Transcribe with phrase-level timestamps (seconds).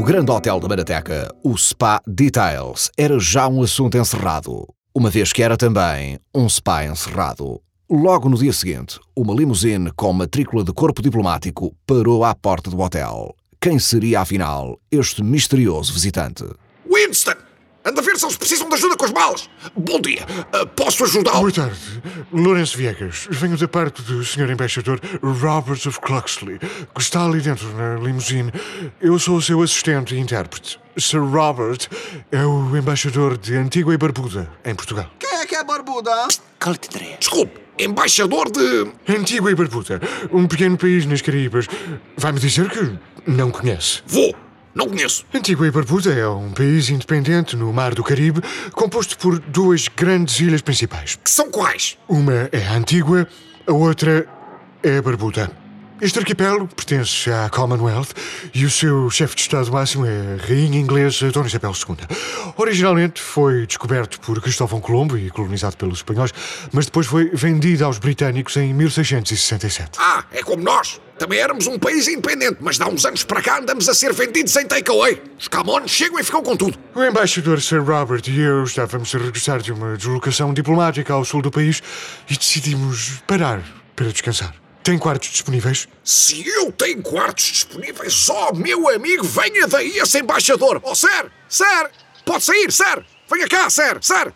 [0.00, 5.30] No grande hotel da Marateca, o Spa Details era já um assunto encerrado, uma vez
[5.30, 7.60] que era também um spa encerrado.
[7.86, 12.80] Logo no dia seguinte, uma limusine com matrícula de corpo diplomático parou à porta do
[12.80, 13.34] hotel.
[13.60, 16.46] Quem seria, afinal, este misterioso visitante?
[16.90, 17.49] Winston!
[17.84, 19.48] Anda a ver se eles precisam de ajuda com as malas.
[19.74, 20.26] Bom dia.
[20.54, 21.40] Uh, posso ajudá-lo?
[21.40, 22.02] Boa tarde.
[22.30, 23.26] Lourenço Viegas.
[23.30, 24.50] Venho da parte do Sr.
[24.50, 28.52] Embaixador Robert of Cloxley, que está ali dentro na limusine.
[29.00, 30.78] Eu sou o seu assistente e intérprete.
[30.98, 31.88] Sir Robert
[32.30, 35.10] é o embaixador de Antigua e Barbuda, em Portugal.
[35.18, 36.28] Quem é que é barbuda?
[36.58, 37.16] Cala-te, André.
[37.18, 37.60] Desculpe.
[37.78, 38.92] Embaixador de.
[39.08, 41.66] Antigua e Barbuda, um pequeno país nas Caraíbas.
[42.14, 44.02] Vai-me dizer que não conhece.
[44.06, 44.49] Vou.
[44.74, 45.24] Não conheço.
[45.34, 48.40] Antigua e Barbuda é um país independente no Mar do Caribe,
[48.72, 51.16] composto por duas grandes ilhas principais.
[51.16, 51.98] Que são quais?
[52.08, 53.26] Uma é a Antigua,
[53.66, 54.26] a outra
[54.82, 55.59] é a Barbuda.
[56.00, 58.08] Este arquipélago pertence à Commonwealth
[58.54, 61.96] e o seu chefe de Estado máximo é a Rainha Inglesa Dona Isabel II.
[62.56, 66.32] Originalmente foi descoberto por Cristóvão Colombo e colonizado pelos espanhóis,
[66.72, 69.98] mas depois foi vendido aos britânicos em 1667.
[69.98, 70.98] Ah, é como nós.
[71.18, 74.56] Também éramos um país independente, mas dá uns anos para cá andamos a ser vendidos
[74.56, 75.20] em takeaway.
[75.38, 76.78] Os camões chegam e ficam com tudo.
[76.94, 81.42] O embaixador Sir Robert e eu estávamos a regressar de uma deslocação diplomática ao sul
[81.42, 81.82] do país
[82.26, 83.62] e decidimos parar
[83.94, 84.54] para descansar.
[84.82, 85.86] Tem quartos disponíveis?
[86.02, 90.80] Se eu tenho quartos disponíveis, ó meu amigo, venha daí esse embaixador.
[90.82, 91.90] Oh, Sir, Sir,
[92.24, 93.04] pode sair, Sir.
[93.30, 94.32] Venha cá, Sir, Sir.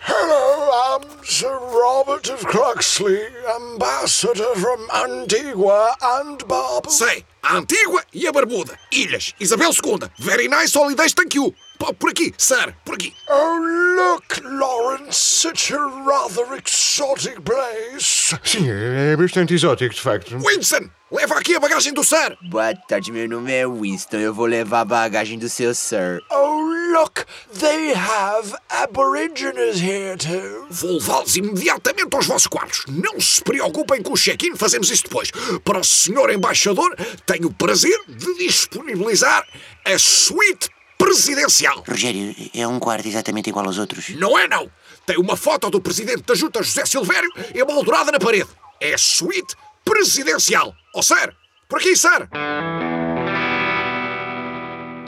[0.00, 3.26] Hello, I'm Sir Robert of Cloxley,
[3.56, 6.90] ambassador from Antigua and Barbuda.
[6.90, 8.78] Sei, a Antigua e a Barbuda.
[8.92, 10.10] Ilhas, Isabel II.
[10.18, 11.54] Very nice holidays, thank you.
[11.98, 13.14] Por aqui, Sir, por aqui.
[13.30, 13.58] Oh,
[13.96, 18.36] look, Lawrence, such a rather exotic place.
[18.44, 20.38] Sim, é bastante exótico, de facto.
[20.38, 22.36] Winston, leva aqui a bagagem do Sir.
[22.50, 24.18] Boa tarde, meu nome é Winston.
[24.18, 26.20] Eu vou levar a bagagem do seu Sir.
[26.30, 30.66] Oh, look, they have aborigines here too.
[30.70, 32.84] Vou levá-los imediatamente aos vossos quartos.
[32.88, 35.30] Não se preocupem com o check-in, fazemos isso depois.
[35.64, 36.96] Para o senhor embaixador,
[37.26, 39.44] tenho o prazer de disponibilizar
[39.84, 41.84] a suíte presidencial.
[41.88, 44.10] Rogério, é um quarto exatamente igual aos outros.
[44.10, 44.70] Não é não.
[45.06, 48.48] Tem uma foto do presidente da junta, José Silvério, emoldurada na parede.
[48.80, 49.54] É a suíte
[49.84, 50.74] presidencial.
[50.94, 51.34] Ó, oh, Sir,
[51.68, 52.28] por aqui, Sir.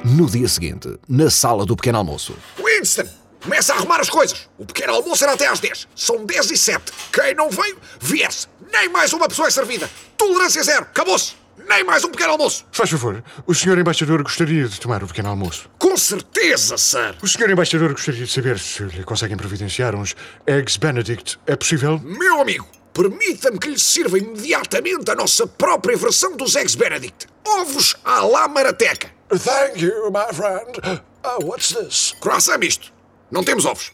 [0.05, 2.34] No dia seguinte, na sala do pequeno almoço.
[2.56, 3.05] Winston,
[3.43, 4.49] começa a arrumar as coisas.
[4.56, 5.88] O pequeno almoço será até às 10.
[5.94, 6.83] São 10 e 7.
[7.12, 8.47] Quem não veio, vier-se.
[8.72, 9.91] Nem mais uma pessoa é servida.
[10.16, 10.83] Tolerância zero.
[10.83, 11.34] Acabou-se.
[11.69, 12.65] Nem mais um pequeno almoço.
[12.72, 15.69] Faz favor, o senhor embaixador gostaria de tomar o pequeno almoço.
[15.78, 17.15] Com certeza, Sir.
[17.22, 20.16] O senhor embaixador gostaria de saber se lhe conseguem providenciar uns
[20.47, 21.39] Eggs Benedict.
[21.47, 22.00] É possível?
[22.03, 27.27] Meu amigo, permita-me que lhe sirva imediatamente a nossa própria versão dos Eggs Benedict.
[27.47, 29.11] Ovos à la marateca.
[29.28, 31.03] Thank you, my friend.
[31.25, 32.15] Oh, what's this?
[32.21, 32.93] Croissant misto.
[33.31, 33.93] Não temos ovos.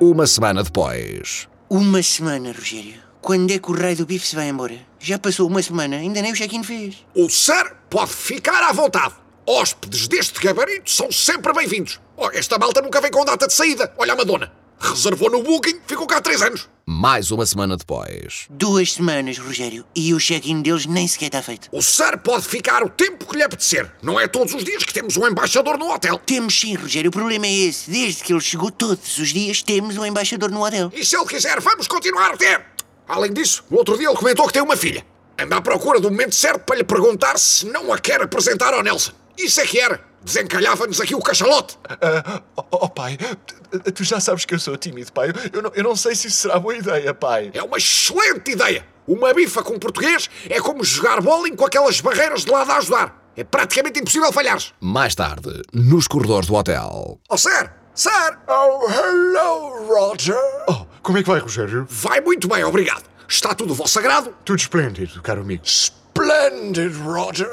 [0.00, 1.48] Uma semana depois.
[1.70, 3.00] Uma semana, Rogério.
[3.22, 4.78] Quando é que o rei do bife se vai embora?
[5.00, 7.04] Já passou uma semana, ainda nem o check-in fez.
[7.14, 9.14] O Sir pode ficar à vontade.
[9.46, 12.00] Hóspedes deste gabarito são sempre bem-vindos.
[12.16, 13.92] Oh, esta malta nunca vem com data de saída.
[13.96, 14.52] Olha a Madonna.
[14.78, 16.68] Reservou no Booking, ficou cá há três anos.
[16.86, 18.46] Mais uma semana depois.
[18.50, 21.68] Duas semanas, Rogério, e o check-in deles nem sequer está feito.
[21.72, 23.90] O Sir pode ficar o tempo que lhe apetecer.
[24.02, 26.20] Não é todos os dias que temos um embaixador no hotel.
[26.24, 27.90] Temos sim, Rogério, o problema é esse.
[27.90, 30.92] Desde que ele chegou todos os dias, temos um embaixador no hotel.
[30.94, 32.64] E se ele quiser, vamos continuar a ter.
[33.08, 35.04] Além disso, no outro dia ele comentou que tem uma filha.
[35.38, 38.82] Anda à procura do momento certo para lhe perguntar se não a quer apresentar ao
[38.82, 39.12] Nelson.
[39.36, 40.00] Isso é que era.
[40.26, 41.78] Desencalhava-nos aqui o cachalote.
[41.88, 43.16] Ah, oh, oh, pai,
[43.46, 45.28] tu- tu já sabes que eu sou tímido, pai.
[45.52, 47.50] Eu não, eu não sei se isso será boa ideia, pai.
[47.54, 48.84] É uma excelente ideia.
[49.06, 53.30] Uma bifa com português é como jogar bowling com aquelas barreiras de lado a ajudar.
[53.36, 54.74] É praticamente impossível falhares.
[54.80, 57.20] Mais tarde, nos corredores do hotel.
[57.28, 57.70] Oh, Sir!
[57.94, 58.36] Sir!
[58.48, 60.36] Oh, hello, Roger.
[60.68, 61.86] Oh, como é que vai, Rogério?
[61.88, 63.04] Vai muito bem, obrigado.
[63.28, 64.34] Está tudo vosso sagrado?
[64.44, 65.62] Tudo esplêndido, caro amigo.
[65.64, 67.52] Splendid, Roger.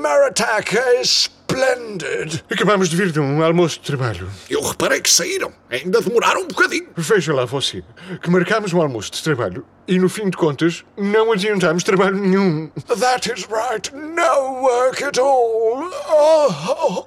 [0.00, 2.44] Marataca is splendid.
[2.50, 4.28] Acabamos de vir de um almoço de trabalho.
[4.50, 5.52] Eu reparei que saíram.
[5.70, 6.88] Ainda demoraram um bocadinho.
[6.96, 7.82] Veja lá você,
[8.20, 12.68] que marcámos um almoço de trabalho e, no fim de contas, não adiantámos trabalho nenhum.
[12.98, 13.94] That is right.
[13.94, 15.90] No work at all.
[16.10, 17.04] Oh,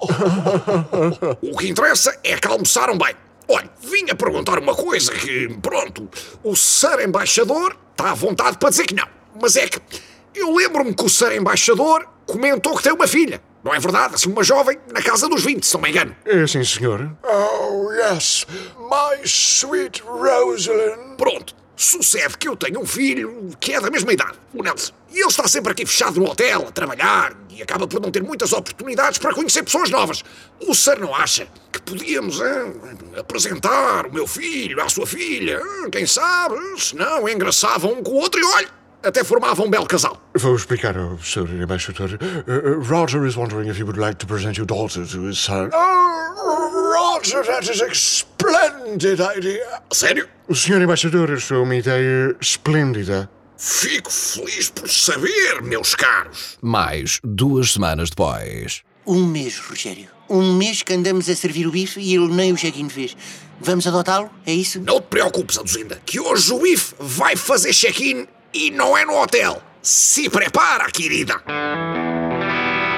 [1.52, 3.14] O que interessa é que almoçaram bem.
[3.48, 6.08] Olha, vinha perguntar uma coisa que, pronto,
[6.42, 7.00] o Sr.
[7.06, 9.08] Embaixador está à vontade para dizer que não.
[9.40, 9.80] Mas é que
[10.34, 11.32] eu lembro-me que o Sr.
[11.36, 13.40] Embaixador comentou que tem uma filha.
[13.64, 14.14] Não é verdade?
[14.14, 16.14] Assim, uma jovem na casa dos 20, se não me engano.
[16.24, 17.10] É sim, senhor.
[17.22, 18.46] oh, yes.
[18.78, 21.16] My sweet Rosalind.
[21.16, 21.54] Pronto.
[21.76, 24.92] Sucede que eu tenho um filho que é da mesma idade, o Nelson.
[25.12, 28.20] E ele está sempre aqui fechado no hotel, a trabalhar, e acaba por não ter
[28.20, 30.24] muitas oportunidades para conhecer pessoas novas.
[30.60, 32.74] O Sir não acha que podíamos hein,
[33.16, 35.60] apresentar o meu filho à sua filha?
[35.92, 36.56] Quem sabe?
[36.78, 38.68] Se não, engraçavam um com o outro e olha,
[39.02, 40.20] até formavam um belo casal.
[40.34, 41.62] Vou explicar ao Sr.
[41.62, 42.18] Embaixador.
[42.20, 45.38] Uh, uh, Roger is wondering if you would like to present your daughter to his
[45.38, 45.70] son.
[45.72, 49.64] Oh, Roger, that is a splendid idea.
[49.92, 50.28] Sério?
[50.48, 50.82] O Sr.
[50.82, 53.30] Embaixador achou uma ideia esplêndida.
[53.56, 56.56] Fico feliz por saber, meus caros.
[56.62, 58.82] Mais duas semanas depois.
[59.04, 60.08] Um mês, Rogério.
[60.30, 63.16] Um mês que andamos a servir o bife e ele nem o check-in fez.
[63.60, 64.30] Vamos adotá-lo?
[64.46, 64.80] É isso?
[64.80, 69.20] Não te preocupes, Aduzinda, que hoje o IF vai fazer check-in e não é no
[69.20, 69.62] hotel.
[69.82, 71.42] Se prepara, querida.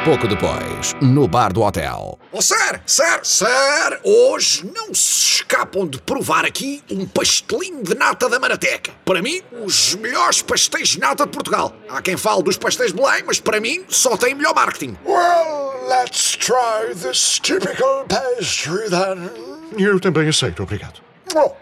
[0.05, 2.19] Pouco depois, no bar do hotel.
[2.33, 8.27] Oh, Sir, Sir, Sir, hoje não se escapam de provar aqui um pastelinho de nata
[8.27, 8.93] da Marateca.
[9.05, 11.75] Para mim, os melhores pastéis de nata de Portugal.
[11.89, 14.97] Há quem fale dos pastéis de Belém, mas para mim só tem melhor marketing.
[15.05, 19.31] Well, let's try this typical pastry then.
[19.79, 21.01] Eu também aceito, obrigado.
[21.37, 21.53] Oh,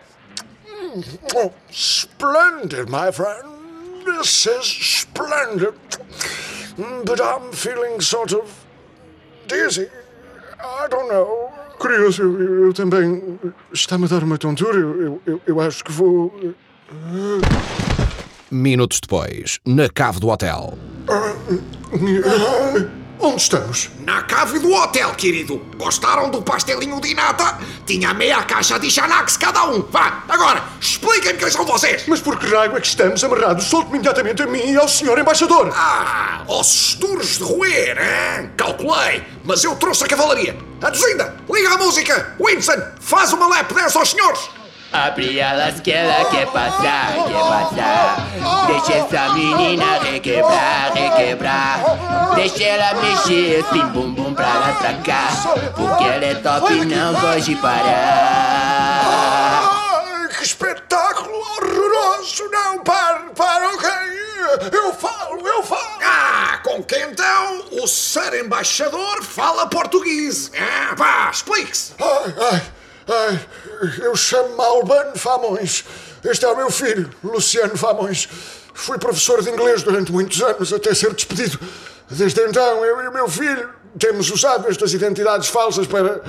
[0.69, 1.03] mm,
[1.35, 3.58] oh, splendid, my friend.
[4.17, 4.67] This is
[5.01, 5.75] splendid.
[7.05, 8.45] But I'm feeling sort of
[9.47, 9.89] dizzy.
[10.61, 11.51] I don't know.
[11.79, 13.39] Curioso, eu, eu também.
[13.73, 14.79] Está-me a dar uma tontura.
[14.79, 16.33] Eu, eu, eu- eu acho que vou.
[18.51, 20.79] Minutos depois, na cave do hotel.
[23.21, 23.91] Onde estamos?
[24.07, 25.61] Na cave do hotel, querido.
[25.77, 27.59] Gostaram do pastelinho de nata?
[27.85, 29.83] Tinha meia caixa de Xanax cada um.
[29.91, 32.05] Vá, agora, expliquem-me quem são vocês.
[32.07, 33.65] Mas por que raio é que estamos amarrados?
[33.65, 35.19] Solte-me imediatamente a mim e ao Sr.
[35.19, 35.73] Embaixador!
[35.75, 38.53] Ah, ossos duros de roer, hein?
[38.57, 40.57] Calculei, mas eu trouxe a cavalaria.
[40.81, 42.37] Aduzinda, liga a música.
[42.41, 44.49] Winston, faz uma lap dance aos senhores.
[44.91, 48.27] Abre alas que ela quer passar, quer passar.
[48.67, 51.81] Deixa essa menina requebrar, requebrar.
[52.35, 55.29] Deixa ela mexer esse bumbum pra lá pra cá.
[55.77, 59.03] Porque ela é top e não pode parar.
[60.03, 62.49] Ai, que espetáculo horroroso!
[62.51, 63.91] Não, pare, pare, ok?
[64.73, 65.99] Eu falo, eu falo!
[66.03, 68.37] Ah, com quem então o Sr.
[68.43, 70.51] Embaixador fala português?
[70.59, 71.93] Ah, vá, explique-se.
[72.01, 72.63] Ai, ai,
[73.09, 73.41] ai,
[74.03, 75.85] eu chamo-me Albano Famões.
[76.25, 78.29] Este é o meu filho, Luciano Famões.
[78.75, 81.59] Fui professor de inglês durante muitos anos, até ser despedido.
[82.11, 83.69] Desde então, eu e o meu filho
[83.99, 86.23] temos usado estas identidades falsas para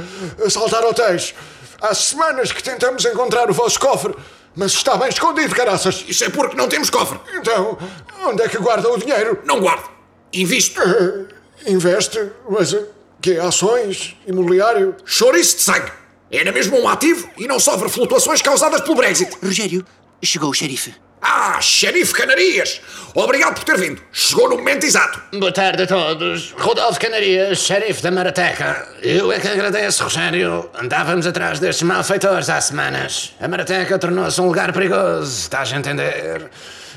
[0.45, 1.33] assaltar hotéis.
[1.81, 4.13] Há semanas que tentamos encontrar o vosso cofre,
[4.55, 6.03] mas está bem escondido, caraças.
[6.07, 7.19] Isso é porque não temos cofre.
[7.35, 7.77] Então,
[8.25, 9.39] onde é que guarda o dinheiro?
[9.45, 9.89] Não guardo.
[10.33, 10.81] Invisto.
[11.65, 12.85] Investe, mas eh,
[13.21, 14.95] que é ações, imobiliário?
[15.05, 15.91] Chouriço de sangue.
[16.31, 19.35] É na mesma um ativo e não sofre flutuações causadas pelo Brexit.
[19.43, 19.83] Rogério,
[20.21, 20.93] chegou o xerife.
[21.21, 22.79] Ah, xerife Canarias!
[23.15, 24.01] Obrigado por ter vindo.
[24.11, 25.21] Chegou no momento exato.
[25.37, 26.53] Boa tarde a todos.
[26.57, 28.87] Rodolfo Canarias, xerife da Marateca.
[29.01, 30.69] Eu é que agradeço, Rogério.
[30.79, 33.33] Andávamos atrás destes malfeitores há semanas.
[33.41, 36.49] A Marateca tornou-se um lugar perigoso, estás a entender?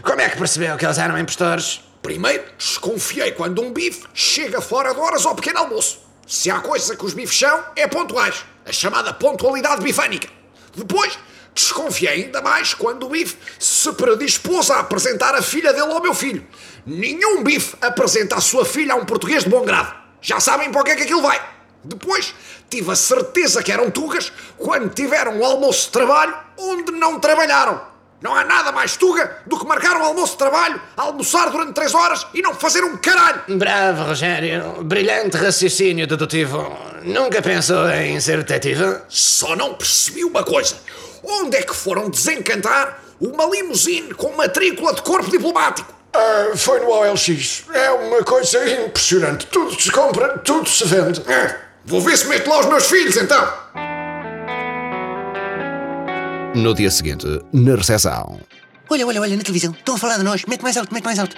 [0.03, 1.81] Como é que percebeu que eles eram impostores?
[2.03, 6.01] Primeiro, desconfiei quando um bife chega fora de horas ao pequeno almoço.
[6.27, 8.45] Se há coisa que os bifes são, é pontuais.
[8.67, 10.29] A chamada pontualidade bifânica.
[10.75, 11.19] Depois,
[11.55, 16.15] desconfiei ainda mais quando o bife se predispôs a apresentar a filha dele ao meu
[16.15, 16.47] filho.
[16.87, 19.95] Nenhum bife apresenta a sua filha a um português de bom grado.
[20.21, 21.41] Já sabem para o que é que aquilo vai.
[21.85, 22.33] Depois,
[22.71, 27.92] tive a certeza que eram tugas quando tiveram um almoço de trabalho onde não trabalharam.
[28.23, 31.93] Não há nada mais tuga do que marcar um almoço de trabalho, almoçar durante três
[31.93, 33.43] horas e não fazer um caralho.
[33.49, 34.83] Bravo, Rogério.
[34.85, 36.71] Brilhante raciocínio dedutivo.
[37.03, 38.99] Nunca pensou em ser detetive?
[39.09, 40.77] Só não percebi uma coisa.
[41.25, 45.93] Onde é que foram desencantar uma limusine com matrícula de corpo diplomático?
[46.13, 47.65] Ah, foi no OLX.
[47.73, 49.47] É uma coisa impressionante.
[49.47, 51.23] Tudo se compra, tudo se vende.
[51.29, 53.62] É, vou ver se meto lá os meus filhos então.
[56.55, 58.39] No dia seguinte, na recepção.
[58.91, 59.73] Olha, olha, olha, na televisão.
[59.73, 60.45] Estão a falar de nós.
[60.45, 61.35] Mete mais alto, mete mais alto.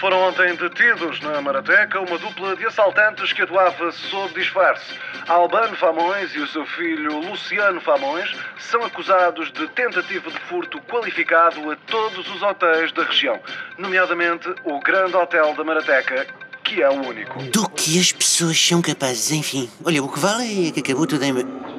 [0.00, 4.94] Foram ontem detidos na Marateca uma dupla de assaltantes que atuava sob disfarce.
[5.26, 8.30] Albano Famões e o seu filho Luciano Famões
[8.70, 13.40] são acusados de tentativa de furto qualificado a todos os hotéis da região,
[13.78, 16.26] nomeadamente o Grande Hotel da Marateca,
[16.62, 17.42] que é o único.
[17.44, 19.70] Do que as pessoas são capazes, enfim.
[19.84, 21.73] Olha, o que vale é que acabou tudo em...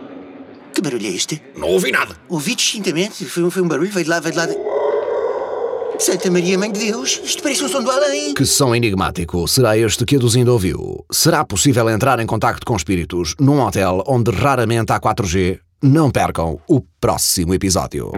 [0.85, 1.41] Barulho é este?
[1.57, 2.15] Não ouvi nada.
[2.29, 3.25] Ouvi distintamente.
[3.25, 4.45] Foi, um- foi um barulho, veio de lá, veio de lá.
[4.45, 4.57] de-
[5.97, 7.21] Santa Maria, Mãe de Deus.
[7.23, 8.33] Isto parece um som do além.
[8.33, 11.05] Que som enigmático será este que a Duzinda ouviu?
[11.11, 15.59] Será possível entrar em contacto com espíritos num hotel onde raramente há 4G?
[15.81, 18.11] Não percam o próximo episódio.